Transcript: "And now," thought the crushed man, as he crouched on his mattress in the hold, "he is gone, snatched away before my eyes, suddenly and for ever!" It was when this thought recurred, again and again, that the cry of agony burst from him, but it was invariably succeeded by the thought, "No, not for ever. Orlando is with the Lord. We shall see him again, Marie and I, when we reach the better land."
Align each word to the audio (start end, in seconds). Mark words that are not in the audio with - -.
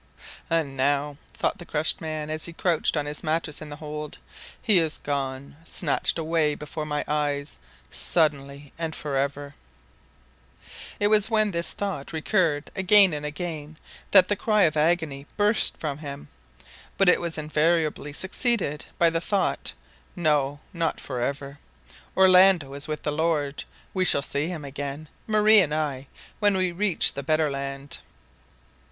"And 0.49 0.75
now," 0.75 1.17
thought 1.31 1.59
the 1.59 1.63
crushed 1.65 2.01
man, 2.01 2.31
as 2.31 2.45
he 2.45 2.53
crouched 2.53 2.97
on 2.97 3.05
his 3.05 3.23
mattress 3.23 3.61
in 3.61 3.69
the 3.69 3.75
hold, 3.75 4.17
"he 4.59 4.79
is 4.79 4.97
gone, 4.97 5.57
snatched 5.63 6.17
away 6.17 6.55
before 6.55 6.87
my 6.87 7.05
eyes, 7.07 7.57
suddenly 7.91 8.73
and 8.79 8.95
for 8.95 9.15
ever!" 9.15 9.53
It 10.99 11.09
was 11.09 11.29
when 11.29 11.51
this 11.51 11.69
thought 11.71 12.13
recurred, 12.13 12.71
again 12.75 13.13
and 13.13 13.27
again, 13.27 13.77
that 14.09 14.27
the 14.27 14.35
cry 14.35 14.63
of 14.63 14.75
agony 14.75 15.27
burst 15.37 15.77
from 15.77 15.99
him, 15.99 16.29
but 16.97 17.07
it 17.07 17.21
was 17.21 17.37
invariably 17.37 18.11
succeeded 18.11 18.85
by 18.97 19.11
the 19.11 19.21
thought, 19.21 19.71
"No, 20.15 20.61
not 20.73 20.99
for 20.99 21.21
ever. 21.21 21.59
Orlando 22.17 22.73
is 22.73 22.87
with 22.87 23.03
the 23.03 23.11
Lord. 23.11 23.65
We 23.93 24.03
shall 24.05 24.23
see 24.23 24.47
him 24.47 24.65
again, 24.65 25.09
Marie 25.27 25.59
and 25.61 25.75
I, 25.75 26.07
when 26.39 26.57
we 26.57 26.71
reach 26.71 27.13
the 27.13 27.21
better 27.21 27.51
land." 27.51 27.99